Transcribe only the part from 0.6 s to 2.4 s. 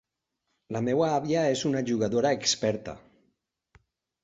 La meva àvia és una jugadora